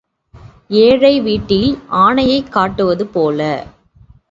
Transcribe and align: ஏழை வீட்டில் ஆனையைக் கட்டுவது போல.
ஏழை 0.69 1.21
வீட்டில் 1.21 1.77
ஆனையைக் 1.91 2.51
கட்டுவது 2.51 3.07
போல. 3.07 3.39